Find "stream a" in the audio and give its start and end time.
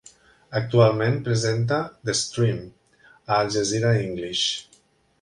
2.23-3.41